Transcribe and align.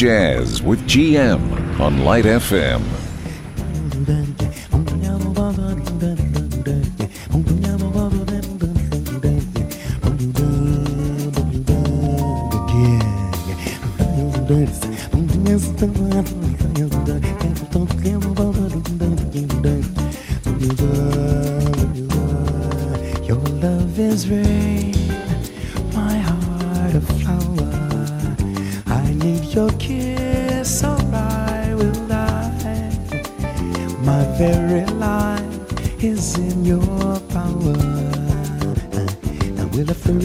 Jazz 0.00 0.62
with 0.62 0.80
GM 0.88 1.78
on 1.78 2.06
Light 2.06 2.24
FM. 2.24 2.99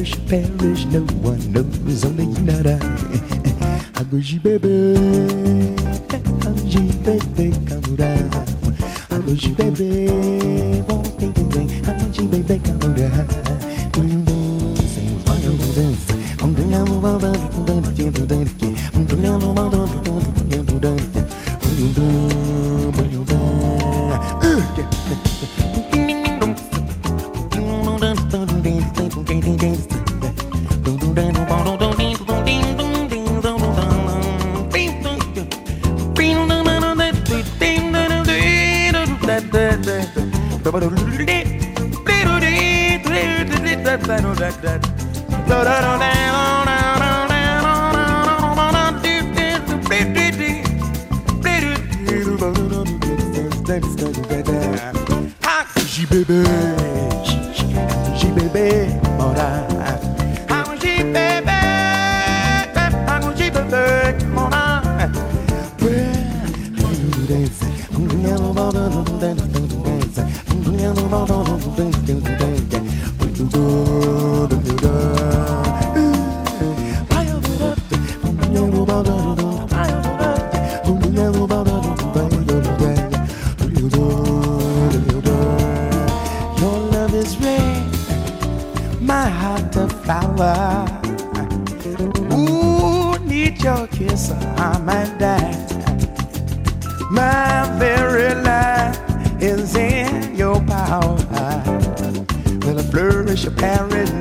perish, 0.05 0.27
perish, 0.27 0.85
no 0.85 1.01
one 1.21 1.51
knows, 1.51 2.05
only 2.05 2.25
you, 2.25 2.41
not 2.41 2.65
I. 2.67 2.75
I 3.95 4.03
goji 4.03 4.41
baby, 4.41 4.95
Aguji 6.45 6.91
bebe, 7.03 7.49
aguji 7.49 7.49
bebe, 7.49 7.51
kamura. 7.65 8.11
Aguji 9.09 9.55
baby. 9.57 10.24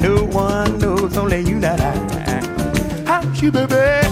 no 0.01 0.25
one 0.25 0.79
knows, 0.79 1.17
only 1.17 1.41
you 1.41 1.57
and 1.57 1.65
I. 1.65 3.05
How's 3.07 3.43
you, 3.43 3.51
baby? 3.51 4.04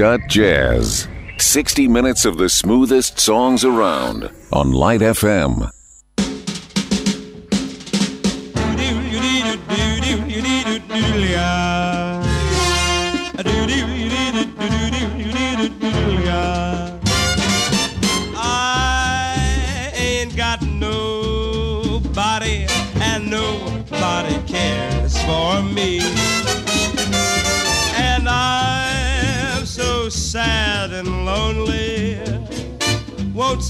Got 0.00 0.28
jazz. 0.28 1.08
60 1.36 1.86
minutes 1.86 2.24
of 2.24 2.38
the 2.38 2.48
smoothest 2.48 3.20
songs 3.20 3.66
around 3.66 4.30
on 4.50 4.72
Light 4.72 5.02
FM. 5.02 5.70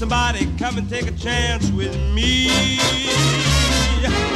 Somebody 0.01 0.47
come 0.57 0.79
and 0.79 0.89
take 0.89 1.05
a 1.05 1.11
chance 1.11 1.69
with 1.73 1.95
me? 2.11 2.47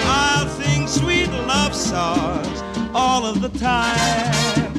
I'll 0.06 0.48
sing 0.48 0.88
sweet 0.88 1.28
love 1.48 1.74
songs 1.74 2.62
all 2.94 3.26
of 3.26 3.42
the 3.42 3.50
time. 3.58 4.76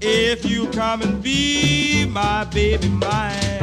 If 0.00 0.46
you 0.48 0.68
come 0.68 1.02
and 1.02 1.22
be 1.22 2.06
my 2.06 2.44
baby, 2.44 2.88
mine. 2.88 3.60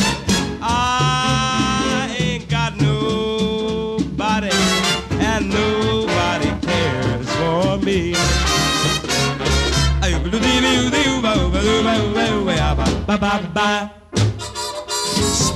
I 0.61 2.15
ain't 2.19 2.47
got 2.47 2.79
nobody, 2.79 4.51
and 5.13 5.49
nobody 5.49 6.51
cares 6.67 7.27
for 7.37 7.83
me. 7.83 8.13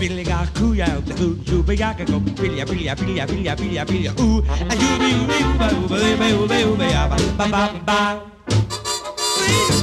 Spilliga 0.03 0.45
kuya 0.59 0.87
hoo 1.17 1.37
you 1.47 1.63
be 1.63 1.75
yaka 1.75 2.03
go 2.03 2.19
pilya 2.19 2.65
pilya 2.67 2.93
pilya 2.93 3.25
pilya 3.25 3.55
pilya 3.55 3.85
pilya 3.87 4.11
ooh 4.19 4.43
and 4.69 4.81
you 4.83 4.99
be 4.99 5.11
be 5.31 5.39
ba 5.55 5.71
ba 5.87 5.95
ba 6.19 6.27
ba 6.43 7.15
ba 7.39 7.47
ba 7.47 7.47
ba 7.47 7.63
ba 7.87 9.82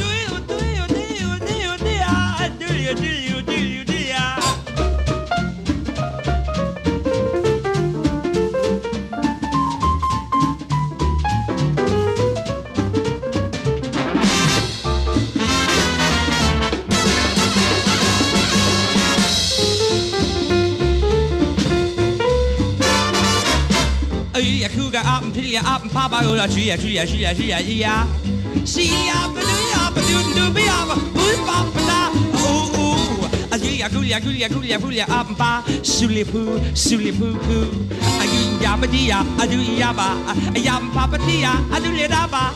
papa 25.92 26.08
ba 26.08 26.22
go 26.22 26.34
la 26.34 26.46
chi 26.46 26.68
ya 26.70 26.76
chi 26.76 26.94
ya 26.94 27.04
chi 27.04 27.18
ya 27.22 27.32
chi 27.34 27.46
ya 27.50 27.58
ya. 27.58 27.94
See 28.64 28.90
ya 29.08 29.26
ba 29.34 29.40
do 29.40 29.56
ya 29.72 29.82
ba 29.94 30.00
do 30.08 30.18
do 30.36 30.44
be 30.54 30.62
ya 30.62 30.78
ba 30.86 30.94
boo 31.14 31.36
ba 31.48 31.56
ba 31.74 31.80
da 31.90 32.00
ooh 32.38 32.78
ooh. 32.78 33.50
A 33.50 33.56
ya 33.58 33.70
ya 33.82 33.88
ya 33.90 34.18
ya 34.18 34.48
ya 34.48 34.78
ya 34.78 34.78
ya 35.00 35.06
up 35.18 35.28
ba 35.38 35.62
suli 35.82 36.24
poo 36.24 36.60
suli 36.74 37.12
poo 37.12 37.34
poo. 37.46 37.66
A 38.22 38.24
yi 38.32 38.62
ya 38.62 38.76
ba 38.76 38.86
di 38.86 39.08
ya 39.10 39.20
a 39.42 39.46
do 39.46 39.58
ya 39.58 39.92
ba 39.92 40.08
a 40.30 40.58
ya 40.58 40.78
pa 40.94 41.06
ba 41.10 41.18
di 41.18 41.42
ya 41.42 41.52
a 41.74 41.80
do 41.80 41.90
le 41.90 42.06
da 42.06 42.26
ba. 42.26 42.54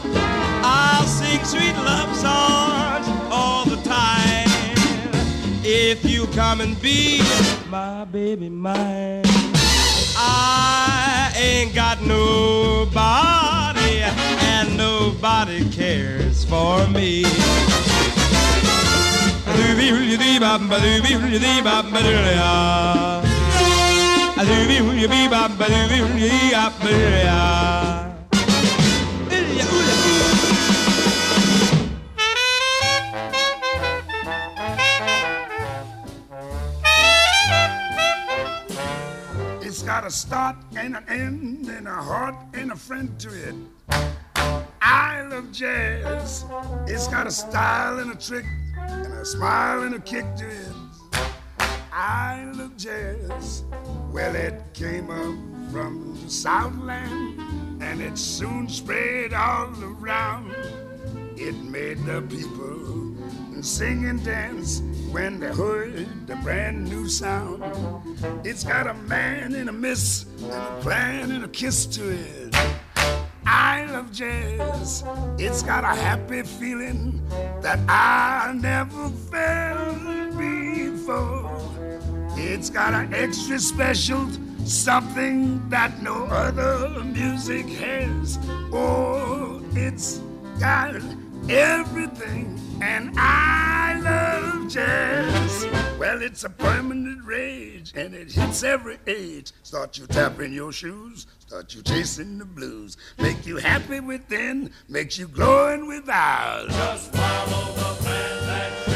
I'll 0.63 1.05
sing 1.07 1.43
sweet 1.45 1.77
love 1.77 2.15
songs 2.17 3.07
all 3.31 3.65
the 3.65 3.81
time 3.83 4.49
if 5.65 6.05
you 6.05 6.27
come 6.39 6.61
and 6.61 6.81
be 6.81 7.21
my 7.69 8.05
baby 8.05 8.49
mine. 8.49 9.25
I 10.17 10.84
ain't 11.45 11.75
got 11.75 12.01
nobody, 12.01 14.03
and 14.53 14.77
nobody 14.77 15.69
cares 15.71 16.45
for 16.45 16.87
me. 16.89 17.25
Got 40.05 40.11
a 40.11 40.17
start 40.17 40.57
and 40.77 40.97
an 40.97 41.05
end 41.09 41.67
and 41.69 41.89
a 41.89 41.91
heart 41.91 42.35
and 42.53 42.73
a 42.73 42.77
friend 42.77 43.19
to 43.19 43.31
it. 43.31 43.55
I 44.83 45.23
love 45.31 45.51
jazz. 45.51 46.45
It's 46.87 47.09
got 47.09 47.27
a 47.27 47.31
style 47.31 47.99
and 48.01 48.13
a 48.13 48.15
trick 48.15 48.45
and 48.77 49.15
a 49.15 49.25
smile 49.25 49.85
and 49.85 49.95
a 49.95 49.99
kick 49.99 50.27
to 50.37 50.47
it. 50.47 50.75
I 51.91 52.53
love 52.55 52.77
jazz. 52.77 53.65
Well, 54.13 54.37
it 54.37 54.61
came 54.75 55.09
up 55.09 55.73
from 55.73 56.21
the 56.23 56.29
Southland 56.29 57.83
and 57.83 58.03
it 58.03 58.19
soon 58.19 58.69
spread 58.69 59.33
all 59.33 59.73
around. 59.83 60.55
It 61.47 61.63
made 61.63 61.99
the 62.07 62.23
people 62.23 63.15
sing 63.63 64.07
and 64.07 64.25
dance 64.25 64.81
when 65.11 65.39
they 65.41 65.53
heard 65.53 66.27
the 66.27 66.37
brand 66.37 66.89
new 66.89 67.07
sound. 67.07 67.63
It's 68.47 68.65
got 68.65 68.87
a 68.87 68.95
man 68.95 69.55
and 69.55 69.69
a 69.69 69.73
miss, 69.73 70.25
and 70.43 70.53
a 70.53 70.79
plan 70.81 71.31
and 71.33 71.45
a 71.45 71.49
kiss 71.49 71.85
to 71.97 72.13
it. 72.13 72.57
I 73.45 73.85
love 73.93 74.11
jazz. 74.11 75.05
It's 75.37 75.63
got 75.63 75.85
a 75.85 75.89
happy 75.89 76.45
feeling 76.45 77.21
that 77.61 77.79
I 77.91 78.55
never 78.59 79.11
felt 79.11 80.39
before. 80.39 81.61
It's 82.39 82.71
got 82.71 82.95
an 82.95 83.13
extra 83.13 83.59
special 83.59 84.31
something 84.65 85.69
that 85.69 86.01
no 86.01 86.25
other 86.25 87.05
music 87.05 87.67
has. 87.67 88.39
Oh, 88.73 89.63
it's 89.75 90.23
got 90.59 90.95
everything, 91.49 92.59
and 92.81 93.13
I 93.17 94.01
love 94.01 94.71
jazz. 94.71 95.67
Well, 95.99 96.23
it's 96.23 96.45
a 96.45 96.51
permanent 96.51 97.25
rage, 97.25 97.93
and 97.95 98.15
it 98.15 98.33
hits 98.33 98.63
every 98.63 98.99
age. 99.07 99.53
Start 99.63 99.99
you 99.99 100.07
tapping 100.07 100.53
your 100.53 100.73
shoes, 100.73 101.27
start 101.39 101.75
you 101.75 101.83
chasing 101.83 102.39
the 102.39 102.45
blues. 102.45 102.97
Make 103.19 103.47
you 103.47 103.57
happy 103.57 104.01
within, 104.01 104.71
makes 104.89 105.19
you 105.19 105.29
glowing 105.29 105.87
without. 105.87 106.69
Just 106.69 107.13
follow 107.13 107.73
the 107.75 108.03
plan 108.03 108.94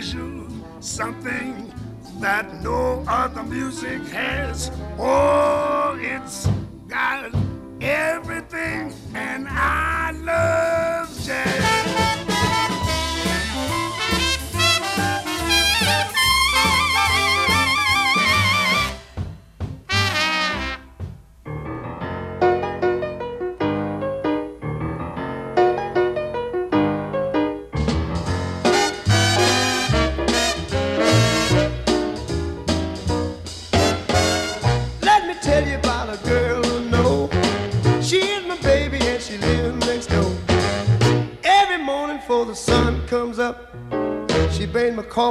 special, 0.00 0.46
something 0.78 1.72
that 2.20 2.62
no 2.62 3.04
other 3.08 3.42
music 3.42 4.00
has. 4.12 4.70
Oh, 4.96 5.98
it's 6.00 6.46
got 6.86 7.34
everything, 7.80 8.94
and 9.14 9.48
I 9.48 10.12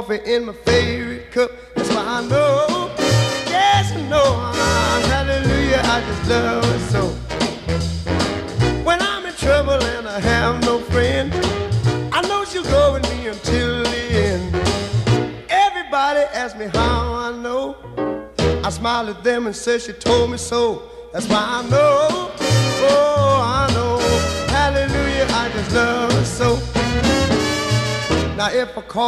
coffee 0.00 0.32
in 0.32 0.44
my 0.44 0.52
favorite 0.52 1.28
cup. 1.32 1.50
That's 1.74 1.88
why 1.88 2.04
I 2.06 2.20
know, 2.28 2.94
yes, 3.48 3.90
I 3.90 4.00
know, 4.02 4.28
hallelujah, 5.10 5.80
I 5.82 6.00
just 6.06 6.30
love 6.30 6.64
it 6.76 6.84
so. 6.92 7.02
When 8.84 9.02
I'm 9.02 9.26
in 9.26 9.34
trouble 9.34 9.82
and 9.94 10.06
I 10.06 10.20
have 10.20 10.62
no 10.62 10.78
friend, 10.78 11.34
I 12.14 12.20
know 12.28 12.44
she'll 12.44 12.62
go 12.62 12.92
with 12.92 13.10
me 13.10 13.26
until 13.26 13.82
the 13.82 14.02
end. 14.26 14.54
Everybody 15.50 16.20
asks 16.32 16.56
me 16.56 16.66
how 16.66 17.14
I 17.14 17.32
know. 17.32 17.74
I 18.62 18.70
smile 18.70 19.08
at 19.10 19.24
them 19.24 19.46
and 19.46 19.56
say 19.56 19.80
she 19.80 19.94
told 19.94 20.30
me 20.30 20.36
so. 20.36 20.82
That's 21.12 21.26
why 21.26 21.42
I 21.58 21.68
know, 21.68 21.77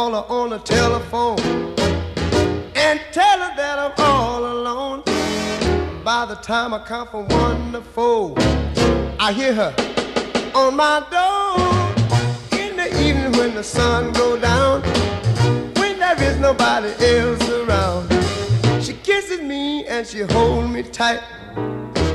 call 0.01 0.13
her 0.13 0.33
on 0.33 0.49
the 0.49 0.57
telephone 0.57 1.37
and 2.75 2.99
tell 3.11 3.39
her 3.39 3.55
that 3.55 3.77
I'm 3.77 3.93
all 3.99 4.43
alone, 4.43 5.03
by 6.03 6.25
the 6.25 6.37
time 6.41 6.73
I 6.73 6.79
count 6.79 7.11
from 7.11 7.27
one 7.27 7.73
to 7.73 7.81
four, 7.81 8.33
I 9.19 9.31
hear 9.31 9.53
her 9.53 9.73
on 10.55 10.75
my 10.75 11.05
door 11.15 12.59
in 12.59 12.77
the 12.77 12.87
evening 13.05 13.31
when 13.33 13.53
the 13.53 13.63
sun 13.63 14.11
go 14.13 14.39
down, 14.39 14.81
when 15.75 15.99
there 15.99 16.19
is 16.23 16.37
nobody 16.39 16.89
else 17.05 17.47
around. 17.51 18.09
She 18.83 18.93
kisses 18.93 19.41
me 19.41 19.85
and 19.85 20.07
she 20.07 20.21
holds 20.21 20.67
me 20.67 20.81
tight 20.81 21.21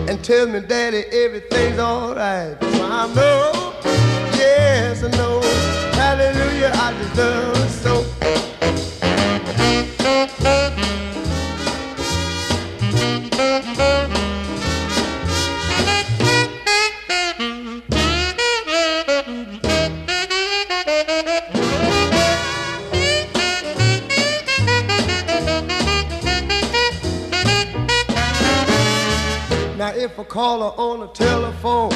and 0.09 0.25
tells 0.25 0.49
me, 0.49 0.59
Daddy, 0.59 1.05
everything's 1.13 1.79
alright. 1.79 2.61
So 2.61 2.85
I 2.85 3.15
know, 3.15 3.76
yes, 4.97 5.15
I 5.15 5.17
know. 5.17 5.41
Hallelujah, 5.95 6.73
I 6.75 6.93
deserve 6.99 7.71
so. 7.71 8.05
Now 29.77 29.93
if 29.95 30.19
I 30.19 30.25
call 30.25 30.61
her 30.61 30.81
on 30.81 31.01
the 31.01 31.07
telephone 31.09 31.96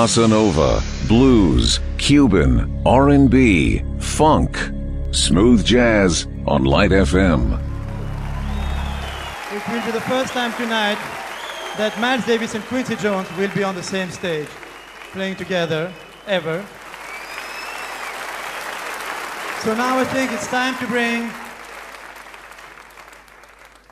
Bossa 0.00 0.26
nova, 0.26 0.82
blues, 1.06 1.78
Cuban, 1.98 2.82
R&B, 2.86 3.84
funk, 3.98 4.56
smooth 5.10 5.62
jazz 5.62 6.26
on 6.46 6.64
Light 6.64 6.90
FM. 6.90 7.60
It 9.52 9.68
will 9.68 9.84
be 9.84 9.90
the 9.90 10.00
first 10.00 10.32
time 10.32 10.54
tonight 10.54 10.96
that 11.76 11.94
Miles 12.00 12.24
Davis 12.24 12.54
and 12.54 12.64
Quincy 12.64 12.96
Jones 12.96 13.28
will 13.36 13.50
be 13.50 13.62
on 13.62 13.74
the 13.74 13.82
same 13.82 14.10
stage, 14.10 14.48
playing 15.12 15.36
together, 15.36 15.92
ever. 16.26 16.64
So 19.60 19.74
now 19.74 19.98
I 19.98 20.04
think 20.04 20.32
it's 20.32 20.46
time 20.46 20.78
to 20.78 20.86
bring 20.86 21.30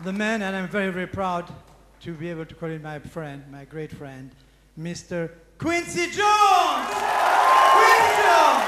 the 0.04 0.14
man, 0.14 0.40
and 0.40 0.56
I'm 0.56 0.68
very, 0.68 0.90
very 0.90 1.06
proud 1.06 1.52
to 2.00 2.14
be 2.14 2.30
able 2.30 2.46
to 2.46 2.54
call 2.54 2.70
him 2.70 2.80
my 2.80 2.98
friend, 2.98 3.44
my 3.52 3.66
great 3.66 3.92
friend, 3.92 4.30
Mr. 4.80 5.30
Quincy 5.58 6.06
Jones! 6.10 6.86
Quincy 7.74 8.14
Jones! 8.22 8.64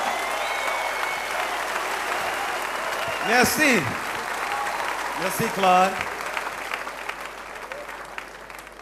Merci. 3.28 3.80
Merci, 5.20 5.44
Claude. 5.54 5.96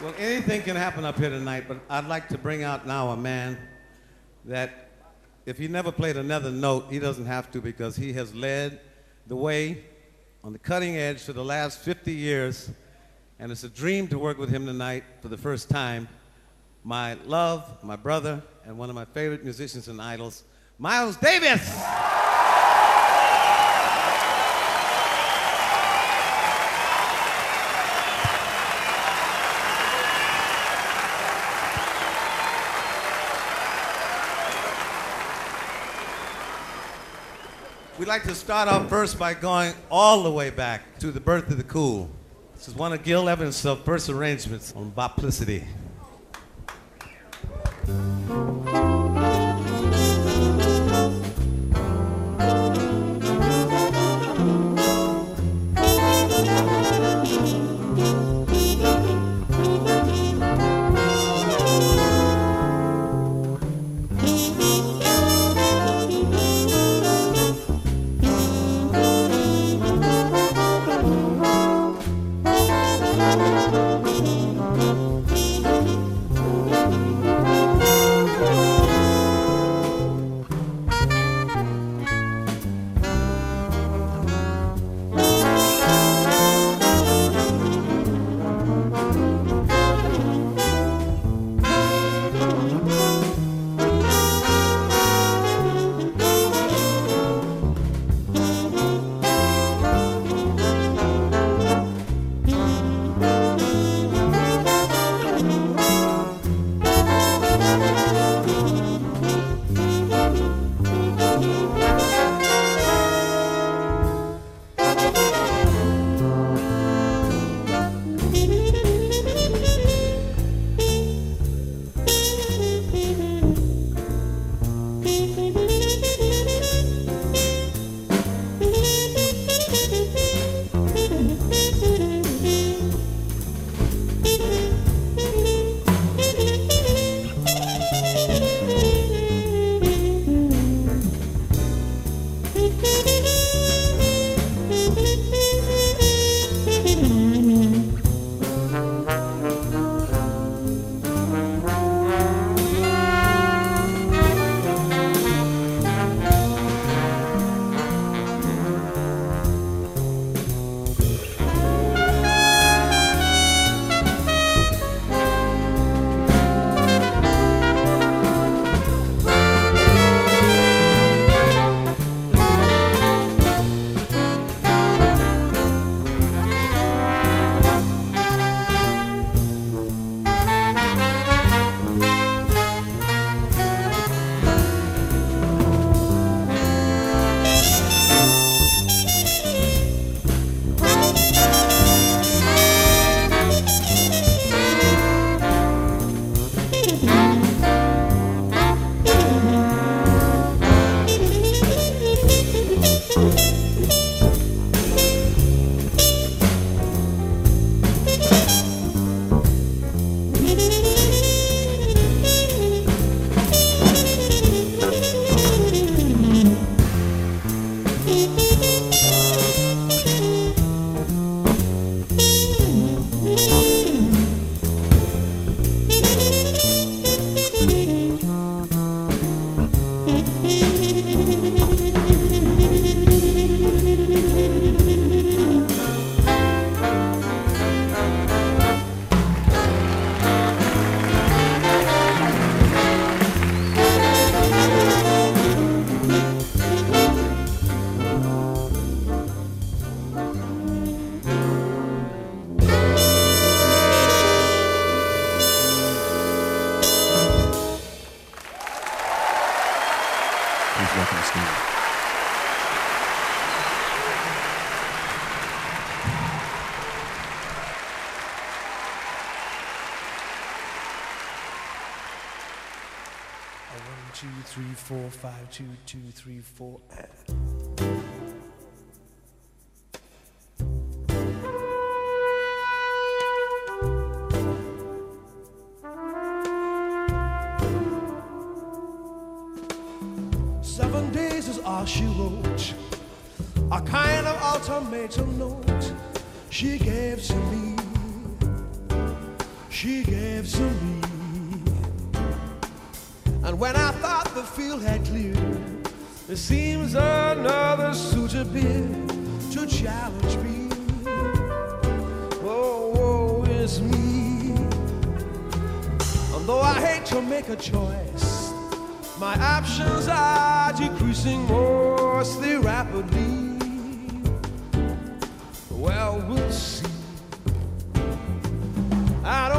Well, 0.01 0.15
anything 0.17 0.63
can 0.63 0.75
happen 0.75 1.05
up 1.05 1.19
here 1.19 1.29
tonight, 1.29 1.65
but 1.69 1.81
I'd 1.91 2.07
like 2.07 2.31
to 2.31 2.39
bring 2.39 2.63
out 2.63 2.87
now 2.87 3.11
a 3.11 3.17
man 3.17 3.59
that 4.47 4.89
if 5.45 5.59
he 5.59 5.69
never 5.69 5.93
played 5.93 6.17
another 6.17 6.51
note, 6.51 6.87
he 6.89 6.99
doesn't 6.99 7.27
have 7.27 7.51
to 7.51 7.61
because 7.61 7.95
he 7.97 8.15
has 8.15 8.35
led 8.35 8.81
the 9.27 9.37
way 9.37 9.85
on 10.43 10.55
the 10.55 10.59
cutting 10.59 10.97
edge 10.97 11.21
for 11.21 11.35
the 11.35 11.45
last 11.45 11.81
50 11.81 12.15
years. 12.15 12.71
And 13.39 13.53
it's 13.53 13.65
a 13.65 13.69
dream 13.69 14.09
to 14.09 14.19
work 14.19 14.39
with 14.39 14.49
him 14.49 14.65
tonight 14.65 15.05
for 15.21 15.29
the 15.29 15.37
first 15.37 15.69
time. 15.69 16.09
My 16.89 17.19
love, 17.27 17.85
my 17.85 17.97
brother, 17.97 18.43
and 18.65 18.79
one 18.79 18.89
of 18.89 18.95
my 18.95 19.05
favorite 19.05 19.45
musicians 19.45 19.89
and 19.89 20.01
idols, 20.01 20.45
Miles 20.79 21.19
Davis. 21.19 21.61
We'd 37.99 38.09
like 38.09 38.23
to 38.23 38.35
start 38.35 38.69
off 38.71 38.89
first 38.89 39.19
by 39.19 39.35
going 39.35 39.75
all 39.91 40.23
the 40.23 40.33
way 40.33 40.49
back 40.49 40.99
to 41.01 41.13
the 41.13 41.21
birth 41.21 41.51
of 41.51 41.59
the 41.59 41.65
cool. 41.65 42.09
This 42.55 42.67
is 42.67 42.75
one 42.75 42.95
of 42.95 43.03
Gil 43.03 43.29
Evans' 43.29 43.61
first 43.85 44.09
arrangements 44.09 44.73
on 44.75 44.91
Boplicity. 44.91 45.67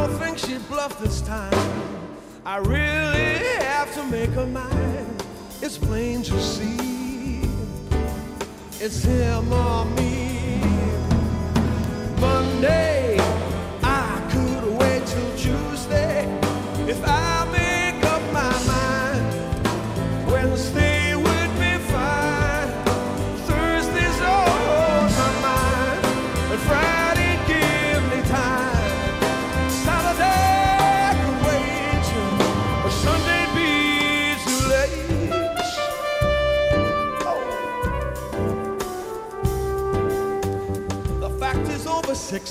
I 0.10 0.12
think 0.14 0.40
she 0.40 0.58
bluffed 0.58 1.00
this 1.00 1.22
time. 1.22 1.54
I 2.44 2.58
really 2.58 3.38
have 3.64 3.94
to 3.94 4.04
make 4.06 4.32
her 4.32 4.48
mine. 4.48 5.16
It's 5.62 5.78
plain 5.78 6.24
to 6.24 6.42
see. 6.42 7.42
It's 8.80 9.04
him 9.04 9.54
or 9.54 9.86
me. 9.86 10.62
Monday. 12.20 12.89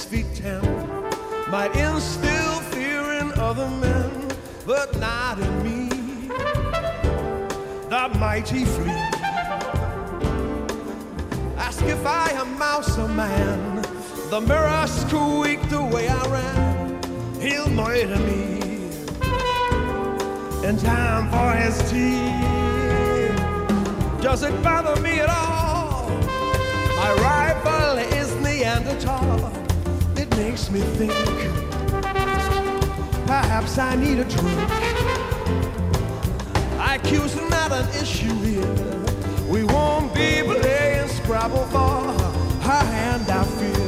feet 0.09 0.26
ten 0.34 0.62
might 1.50 1.70
instill 1.76 2.61
fear 2.72 3.02
in 3.20 3.30
other 3.32 3.68
men, 3.68 4.11
but 4.64 4.98
not 4.98 5.38
in 5.38 5.62
me. 5.62 5.88
The 7.90 8.11
mighty 8.18 8.64
flea. 8.64 8.90
Ask 11.59 11.82
if 11.82 12.06
I 12.06 12.30
am 12.40 12.59
mouse 12.59 12.98
or 12.98 13.09
man. 13.09 13.82
The 14.30 14.40
mirror 14.40 14.86
squeaked 14.86 15.68
the 15.68 15.82
way 15.82 16.09
I 16.09 16.22
ran. 16.36 17.02
He'll 17.38 17.68
murder 17.68 18.18
me 18.30 18.61
in 20.66 20.78
time 20.78 21.28
for 21.30 21.52
his 21.52 21.76
tea. 21.90 22.32
Does 24.22 24.42
it 24.42 24.62
bother 24.62 24.98
me 25.02 25.20
at 25.20 25.28
all? 25.28 26.09
My 26.96 27.12
rival 27.20 27.98
is 27.98 28.34
Neanderthal 28.36 29.67
makes 30.39 30.70
me 30.70 30.80
think 30.80 31.12
perhaps 33.26 33.76
I 33.76 33.97
need 33.97 34.20
a 34.20 34.24
drink. 34.24 34.61
IQ's 36.95 37.34
not 37.51 37.72
an 37.72 37.89
issue 38.01 38.32
here. 38.47 38.74
We 39.49 39.64
won't 39.64 40.14
be 40.14 40.43
playing 40.45 41.09
Scrabble 41.09 41.66
for 41.74 41.99
her 42.68 42.84
hand, 42.95 43.28
I 43.28 43.45
feel. 43.59 43.88